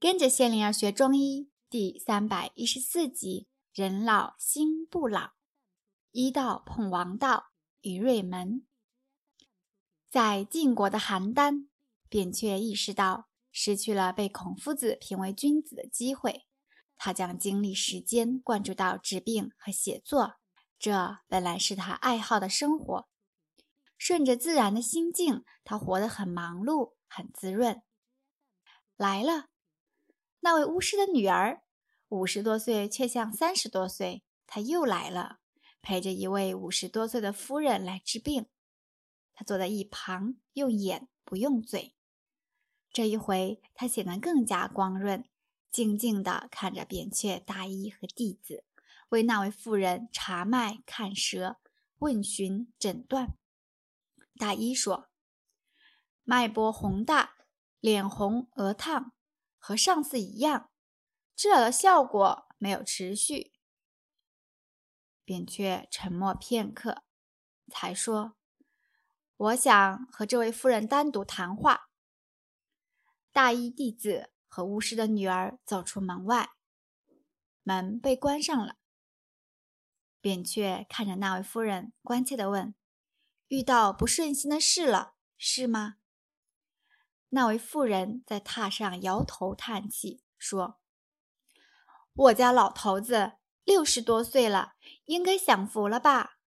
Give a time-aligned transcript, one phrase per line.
[0.00, 5.32] 跟着谢灵儿学中医第三百一十四集：人老心不老。
[6.12, 7.50] 医道碰王道，
[7.82, 8.66] 于瑞门。
[10.08, 11.66] 在晋国的邯郸，
[12.08, 16.46] 扁鹊意识到失去了被孔夫子评为君子的机会，
[16.96, 20.36] 他将精力时间灌注到治病和写作，
[20.78, 23.06] 这本来是他爱好的生活。
[23.98, 27.82] 顺着自然的心境，他活得很忙碌，很滋润。
[28.96, 29.49] 来了。
[30.40, 31.62] 那位巫师的女儿，
[32.08, 34.22] 五十多岁却像三十多岁。
[34.46, 35.38] 她又来了，
[35.82, 38.46] 陪着一位五十多岁的夫人来治病。
[39.34, 41.94] 她坐在一旁，用眼不用嘴。
[42.90, 45.24] 这一回，她显得更加光润，
[45.70, 48.64] 静静地看着扁鹊大医和弟子，
[49.10, 51.58] 为那位妇人查脉、看舌、
[51.98, 53.36] 问询、诊断。
[54.36, 55.10] 大医说
[56.24, 57.36] ：“脉搏宏大，
[57.78, 59.12] 脸红额烫。”
[59.60, 60.70] 和上次一样，
[61.36, 63.52] 治疗的效果没有持续。
[65.24, 67.04] 扁鹊沉默片刻，
[67.70, 68.34] 才说
[69.36, 71.90] ：“我想和这位夫人单独谈话。”
[73.30, 76.50] 大医弟子和巫师的女儿走出门外，
[77.62, 78.76] 门被关上了。
[80.20, 82.74] 扁鹊看着那位夫人，关切地问
[83.46, 85.98] ：“遇到不顺心的事了，是吗？”
[87.32, 90.80] 那位妇人在榻上摇头叹气，说
[92.12, 94.72] ：“我家老头子六十多岁了，
[95.04, 96.38] 应该享福了吧？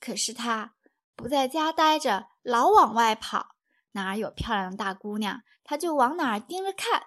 [0.00, 0.74] 可是他
[1.14, 3.54] 不在家待着，老往外跑，
[3.92, 7.06] 哪儿有漂亮的大姑娘，他就往哪儿盯着看，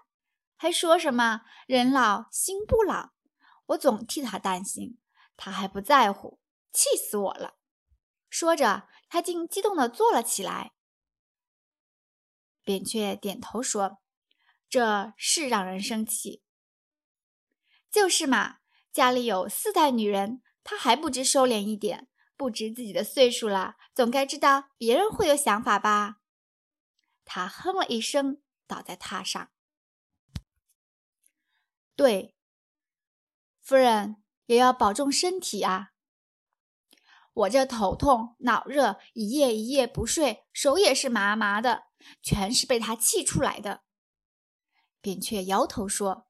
[0.56, 3.11] 还说什么‘人老心不老’。
[3.67, 4.98] 我总替他担心，
[5.36, 6.39] 他还不在乎，
[6.72, 7.56] 气死我了！”
[8.30, 10.72] 说着，他竟激动地坐了起来。
[12.70, 13.98] 扁鹊点头说
[14.70, 16.44] ：“这是让人生气。
[17.89, 18.58] 就是嘛，
[18.92, 26.17] 家里有四代女人，他还不知收敛一点，不知自己的岁数了，总该知道别人会有想法吧？”
[27.26, 29.49] 他哼了一声，倒在榻上。
[31.95, 32.36] 对，
[33.60, 35.94] 夫人也要保重身体啊。
[37.34, 41.84] 我这头痛脑热，一夜一夜不睡，手也是麻麻的。
[42.22, 43.84] 全是被他气出来的。
[45.02, 46.28] 扁鹊摇头说：“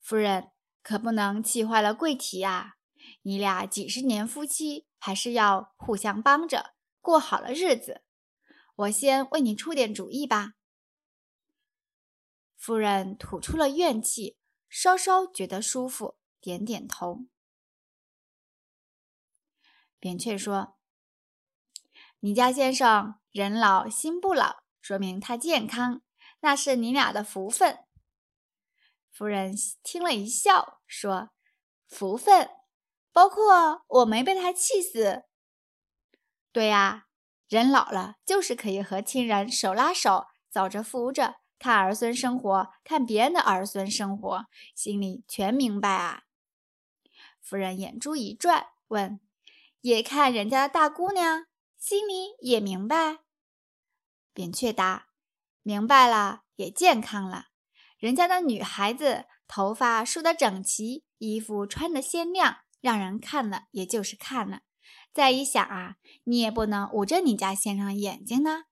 [0.00, 0.50] 夫人
[0.82, 2.74] 可不能气坏了贵体啊！
[3.22, 8.02] 你俩几十年夫妻，还是要互相帮着过好了日子。
[8.76, 10.52] 我先为你出点主意吧。”
[12.56, 14.36] 夫人吐出了怨气，
[14.68, 17.26] 稍稍觉得舒服，点点头。
[19.98, 20.76] 扁鹊说
[22.20, 26.02] ：“你家先生人老心不老。”说明他健康，
[26.40, 27.80] 那是你俩的福分。
[29.10, 29.52] 夫人
[29.82, 31.30] 听了一笑，说
[31.88, 32.50] ：“福分
[33.12, 35.24] 包括我没被他气死。”
[36.52, 37.06] 对呀，
[37.48, 46.22] 人老了就是可以和亲人手拉手，走着扶着，看儿孙生活，看别人的儿孙生活，心里全明白啊。
[47.40, 49.18] 夫人眼珠一转，问
[49.86, 51.46] ：“也看人家的大姑娘，
[51.78, 53.20] 心里也明白？”
[54.34, 55.10] 扁鹊答
[55.62, 57.46] ：“明白了，也健康了。
[57.96, 64.62] 人家的女孩子头发梳得整齐，衣服穿得鲜亮，让人看了也就是看了。
[65.12, 68.64] 再一想啊，你也不能捂着你家先生眼睛呢。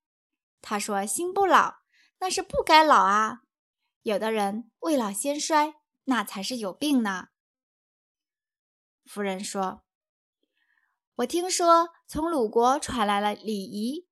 [0.61, 1.77] 他说心不老，
[2.19, 3.43] 那是不该老啊。
[4.03, 5.77] 有的人未老先衰，
[6.07, 7.29] 那才是有病呢。”
[9.07, 9.85] 夫人说
[11.17, 14.09] ：“我听说从鲁国传来了礼仪，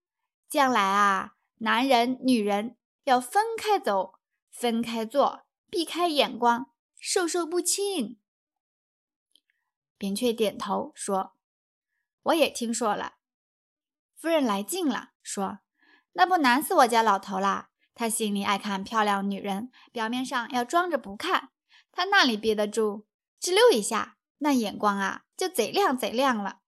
[0.48, 4.14] 将来啊。”男人、女人要分开走，
[4.50, 8.18] 分开坐，避开眼光，授受不亲。
[9.96, 11.34] 扁鹊点头说
[12.24, 13.14] ：“我也听说了。”
[14.19, 15.60] 夫人来劲了，说
[16.14, 17.70] ：“那不难死我家老头啦！
[17.94, 21.50] 他心里爱看漂亮女人，表面上要装着不看，
[21.93, 23.06] 他那里憋得住？
[23.40, 26.62] 吱溜一下，那眼光啊，就贼亮贼亮了。”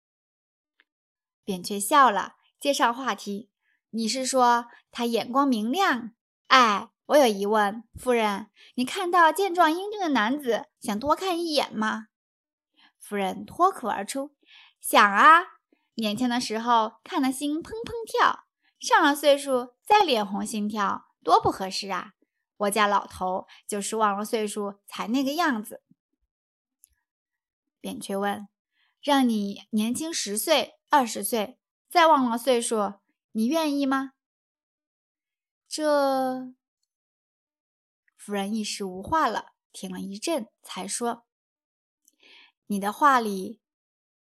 [1.44, 3.50] 扁鹊笑了，接上话题。
[3.90, 6.12] 你是说他眼光明亮？
[6.48, 12.08] 哎，我有疑问，夫人，你看到健壮英俊的男子，想多看一眼吗？
[12.98, 14.34] 夫人脱口而出
[14.80, 15.42] ：“想啊，
[15.94, 18.46] 年轻的时候看的心砰砰跳，
[18.80, 22.12] 上了岁数再脸红心跳，多不合适啊！
[22.56, 25.82] 我家老头就是忘了岁数才那个样子。”
[27.80, 28.48] 扁鹊问
[29.02, 31.58] ：“让你年轻十岁、二十岁，
[31.90, 33.00] 再忘了岁数？”
[33.36, 34.12] 你愿意吗？
[35.66, 36.54] 这
[38.16, 41.26] 夫人一时无话了，停了一阵，才说
[42.68, 43.60] ：“你的话里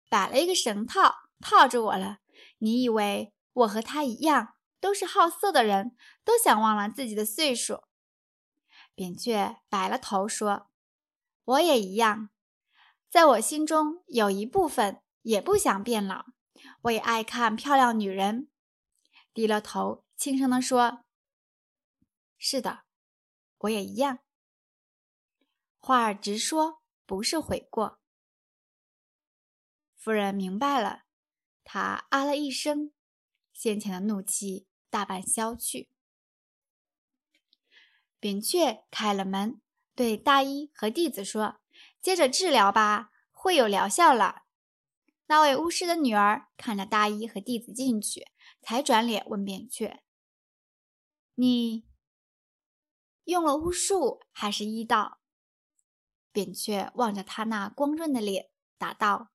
[0.09, 2.19] 摆了一个绳套，套着我了。
[2.59, 7.83] 你以为我和他一样，都是好色的人，都想忘了自己的岁数？”
[8.95, 10.69] 扁鹊摆了头说
[11.43, 12.29] ：“我也一样，
[13.09, 16.27] 在我心中有一部分也不想变老，
[16.83, 18.49] 我也爱看漂亮女人。”
[19.33, 21.05] 低了头，轻声地说
[22.37, 22.83] ：“是的。”
[23.59, 24.19] 我也一样。
[25.77, 27.99] 话儿直说，不是悔过。
[29.95, 31.03] 夫人明白了，
[31.63, 32.91] 她啊了一声，
[33.53, 35.89] 先前的怒气大半消去。
[38.19, 39.61] 扁鹊开了门，
[39.95, 41.61] 对大医和弟子说
[42.01, 44.43] ：“接着治疗吧，会有疗效了。”
[45.31, 48.27] 那位巫师的女儿看着大医和弟子进去，
[48.61, 50.03] 才转脸问扁鹊
[51.35, 51.85] ：“你？”
[53.23, 55.21] 用了巫术还是医道？
[56.33, 59.31] 扁鹊望着他那光润的脸，答道：“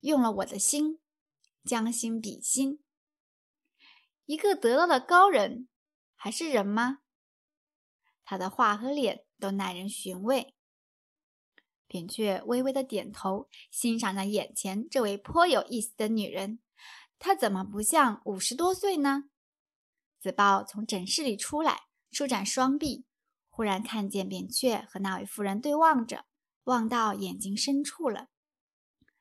[0.00, 1.00] 用了我的心，
[1.64, 2.84] 将心比心。
[4.26, 5.66] 一个得道的高人，
[6.14, 6.98] 还是人吗？
[8.22, 10.54] 他的话和脸都耐人寻味。”
[11.88, 16.60] 扁鹊微微的点头，欣赏着眼前这位颇有意思的女人。
[17.18, 19.24] 她怎么不像五十多岁呢？
[20.20, 23.06] 子豹从诊室里出来，舒展双臂。
[23.48, 26.26] 忽然看见扁鹊和那位妇人对望着，
[26.64, 28.28] 望到眼睛深处了。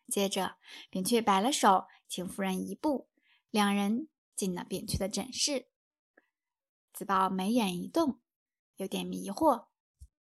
[0.08, 0.58] 接着，
[0.90, 3.10] 扁鹊摆了手，请夫人一步，
[3.50, 5.70] 两人进了扁鹊的诊室。
[6.94, 8.20] 子豹眉眼一动，
[8.76, 9.67] 有点迷惑，